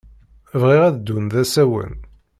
Bɣiɣ 0.61 0.81
ad 0.85 0.95
ddun 0.97 1.25
d 1.33 1.35
asawen. 1.41 1.93